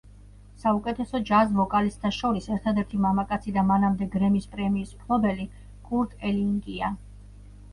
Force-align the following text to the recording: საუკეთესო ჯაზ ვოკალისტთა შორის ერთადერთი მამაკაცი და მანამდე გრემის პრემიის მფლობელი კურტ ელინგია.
საუკეთესო 0.61 1.19
ჯაზ 1.29 1.51
ვოკალისტთა 1.57 2.11
შორის 2.19 2.47
ერთადერთი 2.55 3.01
მამაკაცი 3.03 3.53
და 3.59 3.65
მანამდე 3.73 4.09
გრემის 4.17 4.49
პრემიის 4.55 4.97
მფლობელი 4.97 5.47
კურტ 5.91 6.17
ელინგია. 6.33 6.91